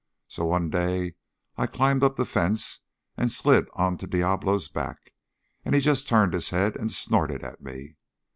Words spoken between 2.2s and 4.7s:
fence and slid onto Diablo's